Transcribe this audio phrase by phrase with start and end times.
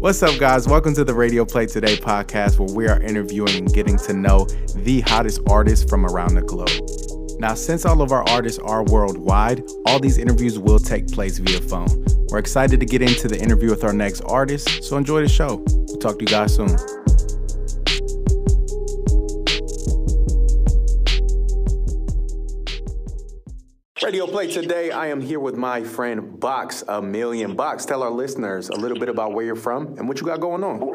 [0.00, 0.68] What's up, guys?
[0.68, 4.44] Welcome to the Radio Play Today podcast, where we are interviewing and getting to know
[4.76, 6.70] the hottest artists from around the globe.
[7.40, 11.60] Now, since all of our artists are worldwide, all these interviews will take place via
[11.60, 12.04] phone.
[12.28, 15.64] We're excited to get into the interview with our next artist, so enjoy the show.
[15.66, 16.68] We'll talk to you guys soon.
[24.08, 24.90] Radio Play today.
[24.90, 27.54] I am here with my friend Boxx-A-Million.
[27.54, 30.40] Box, tell our listeners a little bit about where you're from and what you got
[30.40, 30.80] going on.
[30.80, 30.94] Whoa,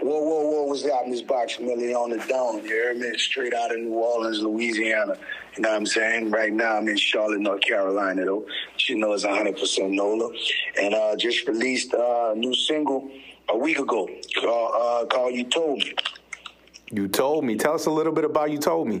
[0.00, 1.04] whoa, whoa, what's up?
[1.06, 2.56] This Boxx Million on the dome.
[2.56, 3.16] You hear me?
[3.16, 5.16] Straight out of New Orleans, Louisiana.
[5.54, 6.32] You know what I'm saying?
[6.32, 8.44] Right now I'm in Charlotte, North Carolina, though.
[8.88, 10.28] You know it's 100% NOLA.
[10.80, 13.08] And uh, just released uh, a new single
[13.50, 14.08] a week ago
[14.40, 15.94] called, uh, called You Told Me.
[16.90, 17.54] You Told Me.
[17.54, 19.00] Tell us a little bit about You Told Me.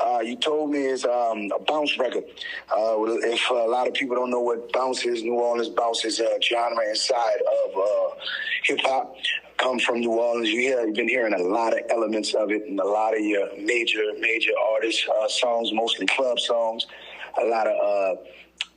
[0.00, 2.24] Uh, you told me it's um, a bounce record.
[2.70, 6.04] Uh, if uh, a lot of people don't know what bounce is, New Orleans bounce
[6.04, 8.20] is a genre inside of uh,
[8.64, 9.16] hip hop.
[9.56, 12.62] Come from New Orleans, you hear, you've been hearing a lot of elements of it,
[12.68, 16.86] and a lot of your major, major artists' uh, songs, mostly club songs.
[17.42, 18.20] A lot of uh,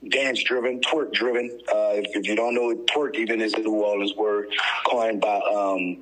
[0.10, 1.52] dance driven, twerk driven.
[1.70, 4.48] If, if, you don't know it, twerk even is a New Orleans word
[4.88, 5.40] coined by.
[5.54, 5.98] Um,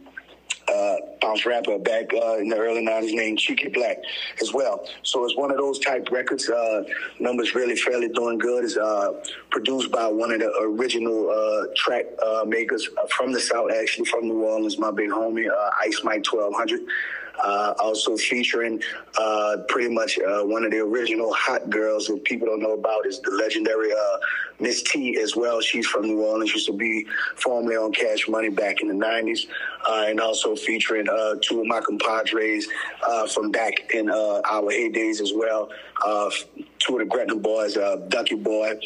[0.80, 3.97] uh, bounce rapper back uh, in the early 90s named Cheeky Blakk
[4.41, 4.86] as well.
[5.03, 6.49] So it's one of those type records.
[6.49, 6.83] Uh,
[7.19, 8.63] numbers really fairly doing good.
[8.63, 9.21] It's uh,
[9.52, 14.27] produced by one of the original uh, track uh, makers from the South, actually from
[14.27, 15.49] New Orleans, my big homie,
[15.81, 16.81] Ice Mike 1200.
[17.43, 18.81] Uh, also featuring
[19.17, 23.05] uh, pretty much uh, one of the original hot girls that people don't know about
[23.05, 24.17] is the legendary uh,
[24.59, 24.83] Ms.
[24.83, 25.61] Tee as well.
[25.61, 28.93] She's from New Orleans, She used to be formerly on Cash Money back in the
[28.93, 29.47] 90s,
[29.89, 32.67] uh, and also featuring uh, two of my compadres
[33.33, 35.69] from back in our heydays as well.
[36.79, 37.77] two of the Gretna boys,
[38.09, 38.79] Ducky Boy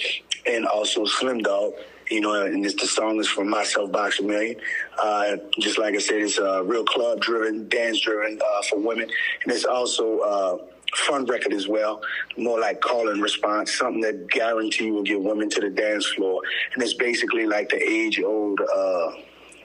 [0.45, 1.73] and also Slim Dog
[2.09, 4.57] you know, and it's the song is from myself, Boxx-A-Million.
[5.01, 9.09] Uh, just like I said, it's uh, real club driven, dance driven uh, for women,
[9.43, 10.57] and it's also uh,
[10.95, 12.01] fun record as well.
[12.37, 16.41] More like call and response, something that guarantee will get women to the dance floor,
[16.73, 19.11] and it's basically like the age old uh,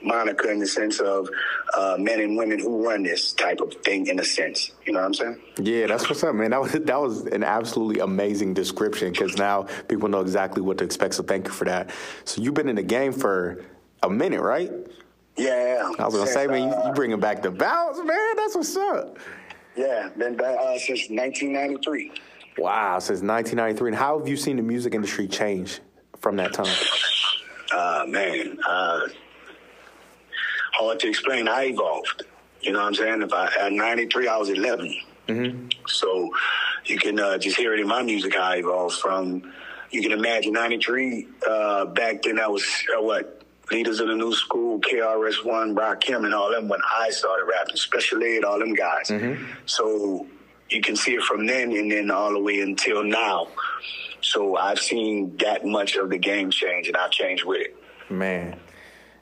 [0.03, 1.29] moniker in the sense of
[1.77, 4.71] uh, men and women who run this type of thing in a sense.
[4.85, 5.41] You know what I'm saying?
[5.61, 6.51] Yeah, that's what's up, man.
[6.51, 10.83] That was that was an absolutely amazing description because now people know exactly what to
[10.83, 11.15] expect.
[11.15, 11.91] So thank you for that.
[12.25, 13.63] So you've been in the game for
[14.03, 14.71] a minute, right?
[15.37, 15.91] Yeah.
[15.99, 18.35] I was gonna since, say, man, you, you bringing back the bounce, man.
[18.35, 19.17] That's what's up.
[19.75, 22.11] Yeah, been back uh, since 1993.
[22.57, 23.89] Wow, since 1993.
[23.89, 25.79] And how have you seen the music industry change
[26.19, 26.75] from that time?
[27.71, 29.01] Uh, man, uh,
[30.79, 31.47] hard to explain.
[31.47, 32.23] I evolved.
[32.61, 33.21] You know what I'm saying?
[33.21, 34.95] If I at 93, I was 11.
[35.27, 35.67] Mm-hmm.
[35.87, 36.31] So
[36.85, 39.53] you can uh, just hear it in my music how I evolved from.
[39.91, 42.39] You can imagine 93 uh, back then.
[42.39, 42.63] I was
[42.95, 43.41] uh, what
[43.71, 47.75] leaders of the new school, KRS One, Rakim, and all them when I started rapping,
[47.75, 49.07] Special Ed, all them guys.
[49.07, 49.43] Mm-hmm.
[49.65, 50.27] So
[50.69, 53.47] you can see it from then and then all the way until now.
[54.21, 57.75] So I've seen that much of the game change, and I've changed with it.
[58.11, 58.59] Man,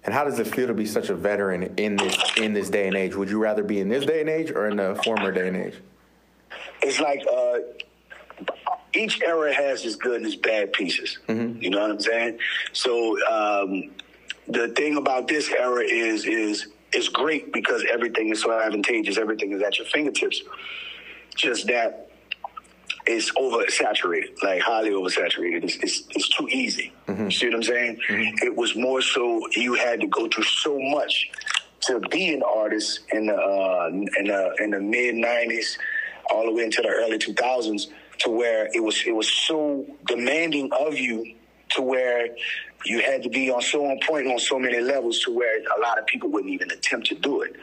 [0.07, 2.87] and how does it feel to be such a veteran in this in this day
[2.87, 3.13] and age?
[3.13, 5.57] Would you rather be in this day and age or in the former day and
[5.57, 5.75] age?
[6.81, 7.57] It's like uh,
[8.93, 11.19] each era has its good and its bad pieces.
[11.27, 11.61] Mm-hmm.
[11.61, 12.39] You know what I'm saying?
[12.71, 13.91] So um,
[14.47, 19.17] the thing about this era is is is great because everything is so advantageous.
[19.17, 20.41] Everything is at your fingertips.
[21.35, 22.06] Just that
[23.07, 25.63] it's oversaturated, like highly oversaturated.
[25.63, 26.91] It's, it's, it's too easy.
[27.07, 27.25] Mm-hmm.
[27.25, 27.99] You see what I'm saying?
[28.09, 28.45] Mm-hmm.
[28.45, 31.29] It was more so you had to go through so much
[31.81, 35.77] to be an artist in the uh, in the in the mid '90s,
[36.31, 37.87] all the way into the early 2000s,
[38.19, 41.33] to where it was it was so demanding of you
[41.69, 42.29] to where
[42.85, 45.81] you had to be on so on point on so many levels to where a
[45.81, 47.55] lot of people wouldn't even attempt to do it.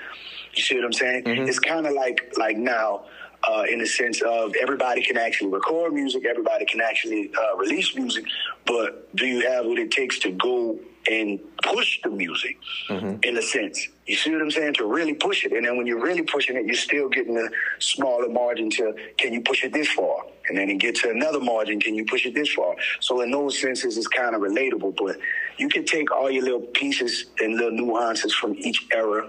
[0.55, 1.25] You see what I'm saying?
[1.25, 1.49] Mm-hmm.
[1.49, 3.05] It's kind of like like now
[3.49, 7.95] uh, in the sense of everybody can actually record music, everybody can actually uh, release
[7.95, 8.25] music,
[8.67, 10.79] but do you have what it takes to go
[11.11, 12.57] and push the music
[12.89, 13.17] mm-hmm.
[13.23, 13.89] in a sense?
[14.07, 14.75] You see what I'm saying?
[14.75, 15.53] To really push it.
[15.53, 17.49] And then when you're really pushing it, you're still getting a
[17.79, 20.25] smaller margin to can you push it this far?
[20.49, 22.77] And then you get to another margin, can you push it this far?
[23.01, 25.17] So in those senses, it's kind of relatable, but
[25.57, 29.29] you can take all your little pieces and little nuances from each era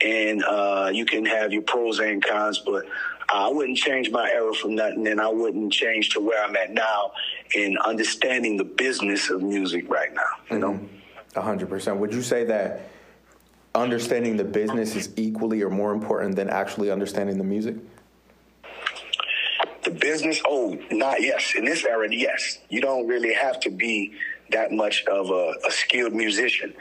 [0.00, 2.84] and uh, you can have your pros and cons, but
[3.28, 6.72] I wouldn't change my era for nothing, and I wouldn't change to where I'm at
[6.72, 7.12] now
[7.54, 10.30] in understanding the business of music right now.
[10.50, 10.80] You know,
[11.34, 11.98] a hundred percent.
[11.98, 12.88] Would you say that
[13.74, 17.76] understanding the business is equally or more important than actually understanding the music?
[19.84, 21.54] The business, oh, not yes.
[21.56, 22.58] In this era, yes.
[22.70, 24.14] You don't really have to be
[24.50, 26.74] that much of a, a skilled musician.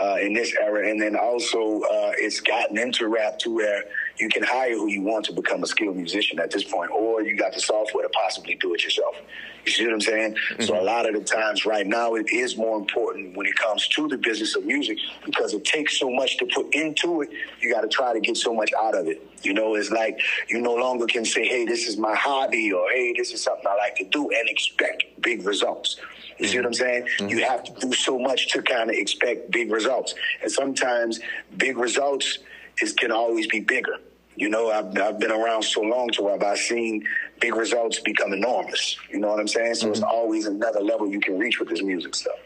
[0.00, 0.88] uh, in this era.
[0.88, 3.84] And then also, uh, it's gotten into rap to where
[4.20, 7.22] you can hire who you want to become a skilled musician at this point, or
[7.22, 9.16] you got the software to possibly do it yourself.
[9.64, 10.34] You see what I'm saying?
[10.34, 10.62] Mm-hmm.
[10.62, 13.86] So a lot of the times right now it is more important when it comes
[13.88, 17.30] to the business of music because it takes so much to put into it.
[17.60, 19.26] You got to try to get so much out of it.
[19.42, 22.90] You know, it's like you no longer can say, "Hey, this is my hobby," or
[22.90, 25.96] "Hey, this is something I like to do," and expect big results.
[26.38, 27.04] You see what I'm saying?
[27.04, 27.28] Mm-hmm.
[27.28, 31.20] You have to do so much to kind of expect big results, and sometimes
[31.56, 32.38] big results
[32.82, 33.96] is can always be bigger.
[34.36, 37.06] You know, I've, I've been around so long to where I've seen
[37.40, 38.96] big results become enormous.
[39.10, 39.74] You know what I'm saying?
[39.74, 39.92] So mm-hmm.
[39.92, 42.36] it's always another level you can reach with this music stuff.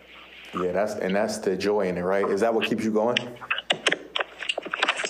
[0.61, 2.29] Yeah, that's and that's the joy in it, right?
[2.29, 3.17] Is that what keeps you going?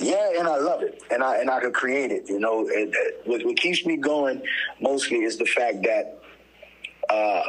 [0.00, 2.28] Yeah, and I love it, and I and I could create it.
[2.28, 4.42] You know, it, it, what, what keeps me going
[4.80, 6.18] mostly is the fact that
[7.10, 7.42] uh,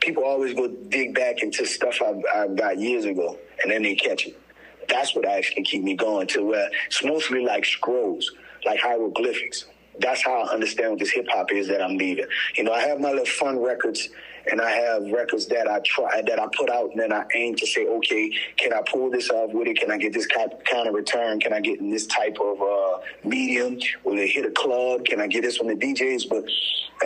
[0.00, 3.94] people always go dig back into stuff I've, I've got years ago, and then they
[3.94, 4.40] catch it.
[4.88, 6.26] That's what actually keep me going.
[6.28, 8.32] To where it's mostly like scrolls,
[8.66, 9.66] like hieroglyphics
[10.00, 12.26] that's how I understand what this hip hop is that I'm leaving.
[12.56, 14.08] You know, I have my little fun records
[14.50, 17.56] and I have records that I try that I put out and then I aim
[17.56, 19.78] to say, okay, can I pull this off with it?
[19.78, 21.40] Can I get this kind of return?
[21.40, 23.78] Can I get in this type of uh, medium?
[24.04, 25.04] Will it hit a club?
[25.04, 26.28] Can I get this from the DJs?
[26.28, 26.44] But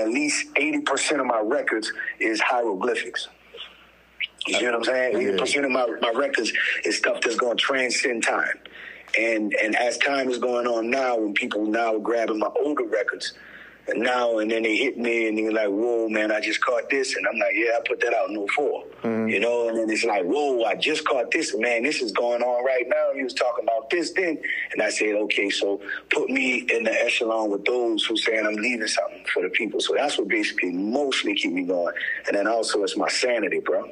[0.01, 3.29] at least 80% of my records is hieroglyphics.
[4.47, 5.15] You see what I'm saying?
[5.15, 6.53] 80% of my, my records
[6.85, 8.59] is stuff that's going to transcend time.
[9.19, 12.85] And and as time is going on now, when people now are grabbing my older
[12.85, 13.33] records,
[13.89, 16.89] and now and then they hit me and they're like, "Whoa, man, I just caught
[16.91, 19.29] this," and I'm like, "Yeah, I put that out in 4 mm-hmm.
[19.29, 22.43] you know." And then it's like, "Whoa, I just caught this, man, this is going
[22.43, 24.39] on right now." He was talking about this then,
[24.73, 25.81] and I said, "Okay, so
[26.11, 29.81] put me in the echelon with those who saying I'm leaving something for the people."
[29.81, 31.95] So that's what basically mostly keep me going,
[32.29, 33.91] and then also it's my sanity, bro.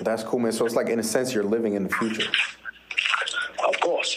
[0.00, 0.52] That's cool, man.
[0.52, 2.30] So it's like in a sense you're living in the future.
[3.66, 4.16] Of course.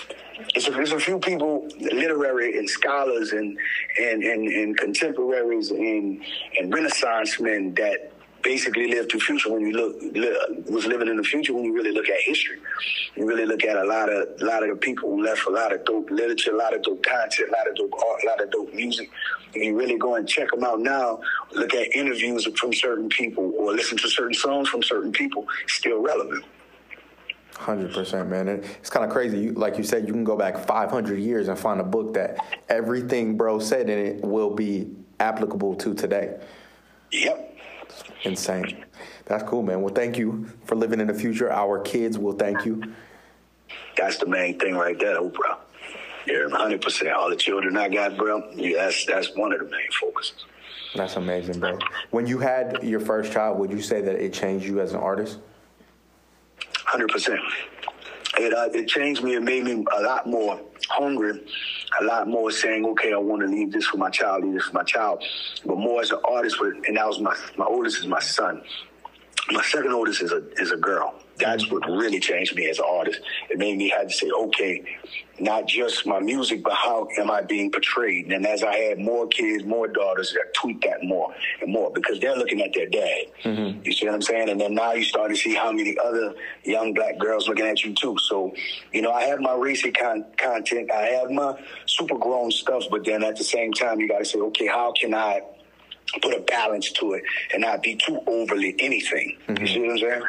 [0.53, 3.57] There's a, there's a few people, literary and scholars and
[3.99, 6.23] and, and, and contemporaries and,
[6.57, 11.23] and Renaissance men that basically lived the future when you look was living in the
[11.23, 12.57] future when you really look at history.
[13.15, 15.49] You really look at a lot of a lot of the people who left a
[15.49, 18.27] lot of dope literature, a lot of dope content, a lot of dope art, a
[18.27, 19.09] lot of dope music.
[19.55, 21.21] And you really go and check them out now,
[21.53, 26.01] look at interviews from certain people or listen to certain songs from certain people, still
[26.01, 26.45] relevant.
[27.59, 28.47] Hundred percent, man.
[28.47, 29.37] it's kind of crazy.
[29.37, 32.39] You, like you said, you can go back 500 years and find a book that
[32.69, 36.39] everything bro said in it will be applicable to today.
[37.11, 37.57] Yep.
[38.23, 38.85] Insane.
[39.25, 39.81] That's cool, man.
[39.81, 41.51] Well, thank you for living in the future.
[41.51, 42.81] Our kids will thank you.
[43.97, 45.57] That's the main thing right there, bro.
[46.27, 46.81] Yeah, 100.
[46.81, 48.51] percent All the children I got, bro.
[48.55, 50.45] Yeah, that's that's one of the main focuses.
[50.95, 51.77] That's amazing, bro.
[52.11, 55.01] When you had your first child, would you say that it changed you as an
[55.01, 55.39] artist?
[56.89, 57.39] Hundred percent.
[58.39, 59.35] It uh, it changed me.
[59.35, 60.59] It made me a lot more
[60.89, 61.39] hungry,
[62.01, 64.65] a lot more saying, okay, I want to leave this for my child, leave this
[64.65, 65.23] for my child.
[65.63, 68.63] But more as an artist, and that was my my oldest is my son.
[69.51, 72.85] My second oldest is a is a girl that's what really changed me as an
[72.87, 73.21] artist.
[73.49, 74.83] It made me have to say, okay,
[75.39, 78.31] not just my music, but how am I being portrayed?
[78.31, 82.19] And as I had more kids, more daughters, I tweaked that more and more because
[82.19, 83.25] they're looking at their dad.
[83.43, 83.81] Mm-hmm.
[83.83, 84.49] You see what I'm saying?
[84.49, 87.83] And then now you start to see how many other young black girls looking at
[87.83, 88.17] you too.
[88.19, 88.53] So,
[88.91, 93.05] you know, I have my racy con- content, I have my super grown stuff, but
[93.05, 95.41] then at the same time, you got to say, okay, how can I
[96.21, 97.23] put a balance to it
[97.53, 99.37] and not be too overly anything?
[99.47, 99.61] Mm-hmm.
[99.61, 100.23] You see what I'm saying?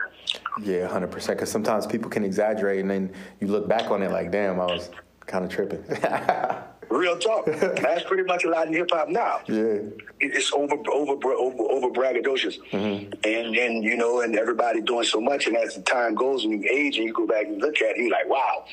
[0.63, 1.39] Yeah, hundred percent.
[1.39, 4.67] Because sometimes people can exaggerate, and then you look back on it like, "Damn, I
[4.67, 4.91] was
[5.27, 5.85] kind of tripping."
[6.91, 7.47] Real talk.
[7.47, 9.41] That's pretty much a lot in hip hop now.
[9.47, 9.79] Yeah,
[10.19, 13.13] it's over, over, over, over braggadocious, mm-hmm.
[13.25, 16.53] and then you know, and everybody doing so much, and as the time goes and
[16.53, 18.65] you age and you go back and look at it, you're like, wow.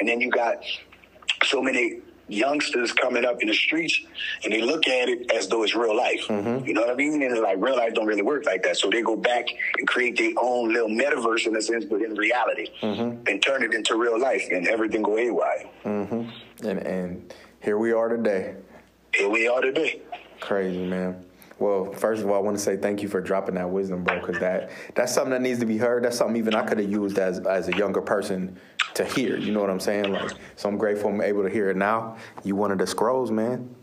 [0.00, 0.64] And then you got
[1.44, 4.00] so many youngsters coming up in the streets
[4.44, 6.22] and they look at it as though it's real life.
[6.28, 6.66] Mm-hmm.
[6.66, 7.22] You know what I mean?
[7.22, 8.76] And like real life don't really work like that.
[8.76, 9.46] So they go back
[9.78, 13.26] and create their own little metaverse in a sense, but in reality, mm-hmm.
[13.26, 15.68] and turn it into real life, and everything go haywire.
[15.84, 16.66] Mm-hmm.
[16.66, 18.54] And and here we are today.
[19.14, 20.00] Here we are today.
[20.40, 21.24] Crazy man.
[21.58, 24.20] Well, first of all, I want to say thank you for dropping that wisdom, bro,
[24.20, 26.04] because that that's something that needs to be heard.
[26.04, 28.58] That's something even I could have used as as a younger person
[28.96, 29.36] to hear.
[29.36, 30.12] You know what I'm saying?
[30.12, 32.16] Like, so I'm grateful I'm able to hear it now.
[32.44, 33.74] You one of the scrolls, man.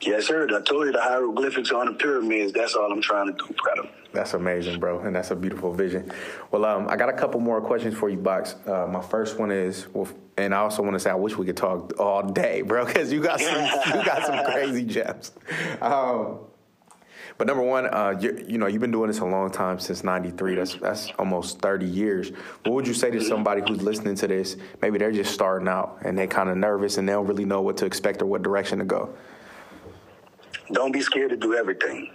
[0.00, 0.44] Yes, sir.
[0.44, 2.52] I told you the hieroglyphics on the pyramids.
[2.52, 3.88] That's all I'm trying to do, brother.
[4.12, 6.10] That's amazing, bro, and that's a beautiful vision.
[6.50, 8.54] Well, um, I got a couple more questions for you, Box.
[8.66, 11.44] Uh, my first one is, well, and I also want to say I wish we
[11.44, 15.32] could talk all day, bro, because you got some you got some crazy gems.
[15.82, 16.38] Um,
[17.38, 20.02] But number one, uh, you, you, know, you've been doing this a long time since
[20.02, 20.56] '93.
[20.56, 22.32] That's that's almost 30 years.
[22.64, 24.56] What would you say to somebody who's listening to this?
[24.82, 27.62] Maybe they're just starting out and they're kind of nervous and they don't really know
[27.62, 29.14] what to expect or what direction to go.
[30.72, 32.10] Don't be scared to do everything.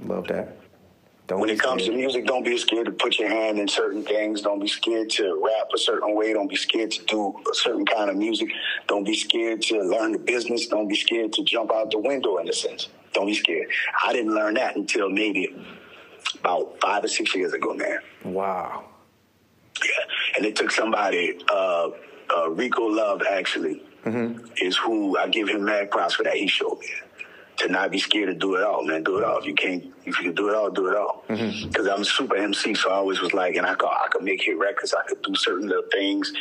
[0.00, 0.56] Love that.
[1.28, 4.02] Don't when it comes to music, don't be scared to put your hand in certain
[4.02, 4.42] things.
[4.42, 6.32] Don't be scared to rap a certain way.
[6.34, 8.50] Don't be scared to do a certain kind of music.
[8.88, 10.66] Don't be scared to learn the business.
[10.66, 12.88] Don't be scared to jump out the window in a sense.
[13.14, 13.68] Don't be scared.
[14.04, 15.54] I didn't learn that until maybe
[16.40, 18.00] about five or six years ago, man.
[18.24, 18.84] Wow.
[19.82, 21.90] Yeah, and it took somebody, uh,
[22.36, 24.44] uh, Rico Love actually, mm-hmm.
[24.60, 26.34] is who I give him mad props for that.
[26.34, 26.88] He showed me
[27.56, 29.04] to not be scared to do it all, man.
[29.04, 29.38] Do it all.
[29.38, 31.24] If you can't, if you can do it all, do it all.
[31.28, 31.88] Because mm-hmm.
[31.88, 34.42] I'm a super MC, so I always was like, and I could, I could make
[34.42, 34.94] hit records.
[34.94, 36.32] I could do certain little things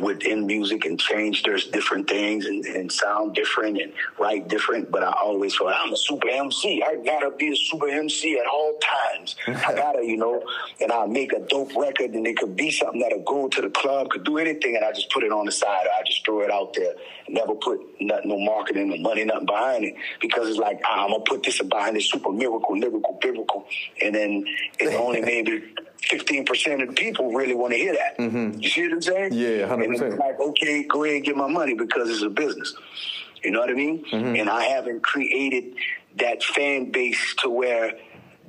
[0.00, 1.42] within music and change.
[1.42, 4.90] There's different things and, and sound different and write different.
[4.90, 6.82] But I always thought I'm a super MC.
[6.82, 9.36] I gotta be a super MC at all times.
[9.46, 10.42] I gotta, you know,
[10.80, 13.70] and I'll make a dope record and it could be something that'll go to the
[13.70, 15.86] club, could do anything, and I just put it on the side.
[15.98, 16.94] I just throw it out there.
[17.28, 21.10] Never put nothing, no marketing or money, nothing behind it because it's like ah, I'm
[21.10, 23.66] gonna put this behind this super miracle, lyrical, biblical,
[24.02, 24.44] and then
[24.78, 25.62] it's only maybe
[26.02, 28.18] fifteen percent of the people really want to hear that.
[28.18, 28.60] Mm-hmm.
[28.60, 29.32] You see what I'm saying?
[29.32, 30.18] Yeah, hundred percent.
[30.18, 32.74] Like, okay, go ahead and get my money because it's a business.
[33.42, 34.04] You know what I mean?
[34.04, 34.36] Mm-hmm.
[34.36, 35.74] And I haven't created
[36.16, 37.92] that fan base to where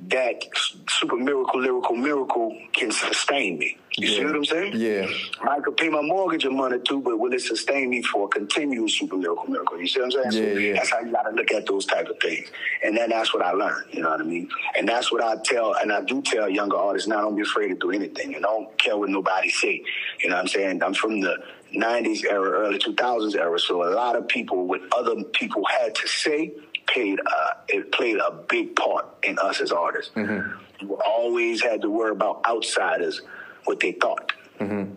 [0.08, 0.42] that
[0.88, 3.76] super miracle, lyrical miracle can sustain me.
[3.96, 4.18] You yeah.
[4.18, 4.72] see what I'm saying?
[4.76, 5.06] Yeah.
[5.42, 8.26] I could pay my mortgage a month or two, but will it sustain me for
[8.26, 9.78] a continuous super miracle miracle?
[9.80, 10.44] You see what I'm saying?
[10.48, 10.72] Yeah, so yeah.
[10.74, 12.48] That's how you got to look at those type of things.
[12.82, 13.92] And then that's what I learned.
[13.92, 14.48] You know what I mean?
[14.76, 17.68] And that's what I tell, and I do tell younger artists, now don't be afraid
[17.68, 18.34] to do anything.
[18.34, 19.82] And don't care what nobody say.
[20.22, 20.82] You know what I'm saying?
[20.82, 21.36] I'm from the
[21.74, 26.08] 90s era, early 2000s era, so a lot of people, what other people had to
[26.08, 26.52] say,
[26.92, 30.12] played uh, it played a big part in us as artists.
[30.14, 30.88] Mm-hmm.
[30.88, 33.22] We always had to worry about outsiders
[33.64, 34.32] what they thought.
[34.58, 34.94] Mm-hmm.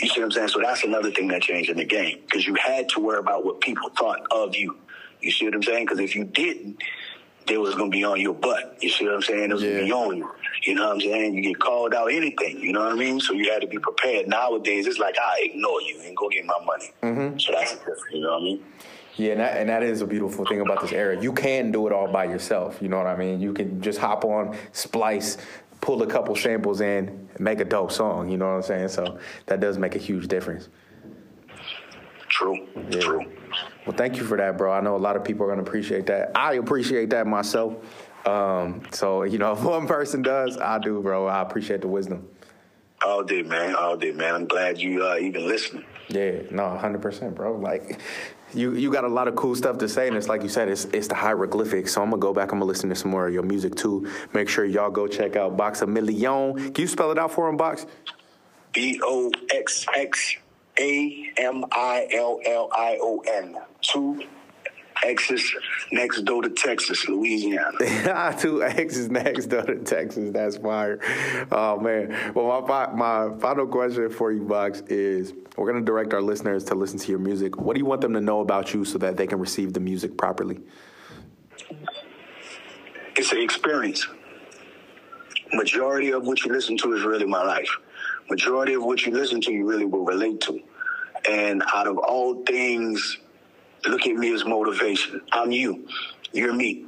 [0.00, 0.48] You see what I'm saying?
[0.48, 3.44] So that's another thing that changed in the game because you had to worry about
[3.44, 4.76] what people thought of you.
[5.20, 5.86] You see what I'm saying?
[5.86, 6.82] Because if you didn't,
[7.46, 8.76] they was gonna be on your butt.
[8.80, 9.50] You see what I'm saying?
[9.50, 9.72] It was yeah.
[9.72, 10.30] gonna be on you.
[10.62, 11.34] You know what I'm saying?
[11.34, 12.58] You get called out anything.
[12.58, 13.20] You know what I mean?
[13.20, 14.28] So you had to be prepared.
[14.28, 16.90] Nowadays, it's like I ignore you and go get my money.
[17.02, 17.38] Mm-hmm.
[17.38, 18.00] So that's different.
[18.12, 18.64] You know what I mean?
[19.16, 21.20] Yeah, and that, and that is a beautiful thing about this era.
[21.20, 22.78] You can do it all by yourself.
[22.82, 23.40] You know what I mean?
[23.40, 25.38] You can just hop on, splice,
[25.80, 28.28] pull a couple samples in, make a dope song.
[28.28, 28.88] You know what I'm saying?
[28.88, 30.68] So that does make a huge difference.
[32.28, 32.66] True.
[32.90, 33.00] Yeah.
[33.00, 33.32] True.
[33.86, 34.72] Well, thank you for that, bro.
[34.72, 36.32] I know a lot of people are going to appreciate that.
[36.34, 37.76] I appreciate that myself.
[38.26, 41.26] Um, so, you know, if one person does, I do, bro.
[41.26, 42.28] I appreciate the wisdom.
[43.04, 43.76] All day, man.
[43.76, 44.34] All day, man.
[44.34, 45.84] I'm glad you uh, even listening.
[46.08, 47.56] Yeah, no, 100%, bro.
[47.56, 48.00] Like,
[48.54, 50.68] you you got a lot of cool stuff to say, and it's like you said,
[50.68, 51.92] it's it's the hieroglyphics.
[51.92, 52.52] So I'm gonna go back.
[52.52, 54.10] I'm gonna listen to some more of your music too.
[54.32, 56.72] Make sure y'all go check out Boxx-A-Million.
[56.72, 57.86] Can you spell it out for him, Box?
[58.72, 60.36] B O X X
[60.78, 63.56] A M I L L I O N.
[63.82, 64.22] Two
[65.04, 65.54] X's
[65.92, 67.70] next door to Texas, Louisiana.
[68.06, 70.30] Ah, two X's next door to Texas.
[70.32, 70.98] That's fire.
[71.50, 72.32] Oh man.
[72.34, 76.74] Well, my my final question for you, Box, is we're gonna direct our listeners to
[76.74, 77.56] listen to your music.
[77.58, 79.80] What do you want them to know about you so that they can receive the
[79.80, 80.60] music properly?
[83.16, 84.06] It's an experience.
[85.52, 87.68] Majority of what you listen to is really my life.
[88.28, 90.60] Majority of what you listen to, you really will relate to.
[91.30, 93.18] And out of all things
[93.86, 95.20] look at me as motivation.
[95.32, 95.86] I'm you.
[96.32, 96.86] You're me.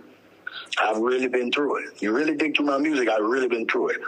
[0.79, 2.03] I've really been through it.
[2.03, 4.01] You really dig through my music, I've really been through it.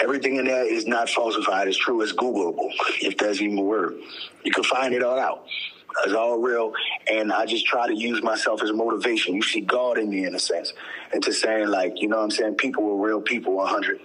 [0.00, 1.68] Everything in there is not falsified.
[1.68, 2.02] It's true.
[2.02, 3.94] It's Googleable, if that's even a word.
[4.44, 5.46] You can find it all out.
[6.04, 6.74] It's all real.
[7.10, 9.34] And I just try to use myself as motivation.
[9.34, 10.74] You see God in me, in a sense.
[11.12, 12.56] And to saying, like, you know what I'm saying?
[12.56, 14.00] People were real people 100.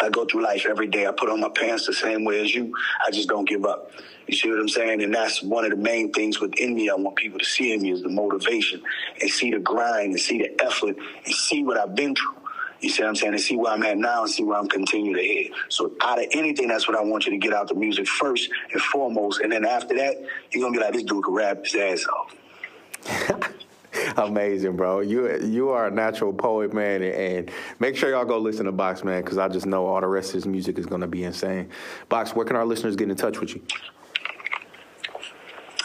[0.00, 1.06] I go through life every day.
[1.06, 2.74] I put on my pants the same way as you.
[3.06, 3.90] I just don't give up.
[4.26, 5.02] You see what I'm saying?
[5.02, 6.90] And that's one of the main things within me.
[6.90, 8.82] I want people to see in me is the motivation
[9.20, 12.36] and see the grind and see the effort and see what I've been through.
[12.80, 13.32] You see what I'm saying?
[13.32, 15.50] And see where I'm at now and see where I'm continuing to head.
[15.68, 18.50] So out of anything, that's what I want you to get out the music first
[18.72, 19.40] and foremost.
[19.40, 20.16] And then after that,
[20.52, 23.50] you're gonna be like, this dude can rap his ass off.
[24.22, 25.00] Amazing, bro.
[25.00, 29.04] You you are a natural poet, man, and make sure y'all go listen to Box,
[29.04, 31.70] man, because I just know all the rest of his music is gonna be insane.
[32.08, 33.62] Box, where can our listeners get in touch with you?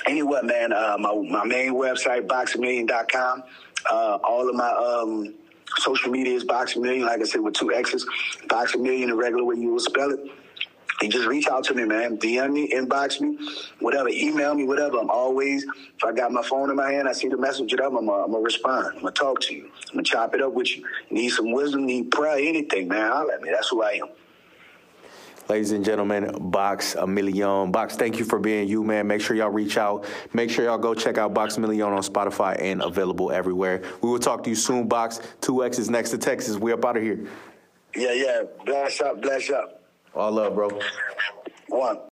[0.07, 3.43] Anyway, man, uh, my my main website, boxamillion.com.
[3.91, 5.35] Uh, all of my um,
[5.77, 8.07] social media is Boxx Million, like I said, with two X's.
[8.47, 10.19] Box Million, the regular way you will spell it.
[11.03, 12.17] You just reach out to me, man.
[12.17, 13.37] DM me, inbox me,
[13.79, 14.99] whatever, email me, whatever.
[14.99, 17.81] I'm always, if I got my phone in my hand, I see the message it
[17.81, 18.87] up, I'm going to respond.
[18.95, 19.65] I'm going to talk to you.
[19.65, 20.85] I'm going to chop it up with you.
[21.11, 23.11] Need some wisdom, need prayer, anything, man.
[23.11, 23.51] Holler at me.
[23.51, 24.07] That's who I am.
[25.49, 27.69] Ladies and gentlemen, Boxx-A-Million.
[27.73, 29.05] Box, thank you for being you, man.
[29.07, 30.05] Make sure y'all reach out.
[30.31, 33.83] Make sure y'all go check out Boxx-A-Million on Spotify and available everywhere.
[34.01, 35.19] We will talk to you soon, Box.
[35.41, 36.55] 2X is next to Texas.
[36.55, 37.27] We up out of here.
[37.93, 38.43] Yeah, yeah.
[38.65, 39.82] Bless up, bless up.
[40.15, 40.69] All love, bro.
[41.69, 42.09] One.